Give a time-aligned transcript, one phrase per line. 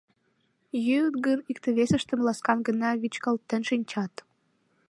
[0.85, 4.13] Йӱыт гын, икте-весыштым ласкан гына вӱчкалтен шинчат.